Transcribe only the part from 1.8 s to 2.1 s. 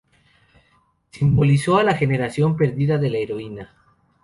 la